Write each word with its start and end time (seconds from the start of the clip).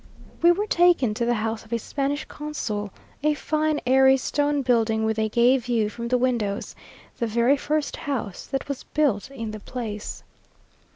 We 0.41 0.49
were 0.51 0.65
taken 0.65 1.13
to 1.13 1.27
the 1.27 1.35
house 1.35 1.63
of 1.63 1.71
a 1.71 1.77
Spanish 1.77 2.25
consul, 2.25 2.89
a 3.21 3.35
fine, 3.35 3.79
airy, 3.85 4.17
stone 4.17 4.63
building 4.63 5.05
with 5.05 5.19
a 5.19 5.29
gay 5.29 5.59
view 5.59 5.89
from 5.89 6.07
the 6.07 6.17
windows; 6.17 6.73
the 7.19 7.27
very 7.27 7.55
first 7.55 7.97
house 7.97 8.47
that 8.47 8.67
was 8.67 8.81
built 8.83 9.29
in 9.29 9.51
the 9.51 9.59
place. 9.59 10.23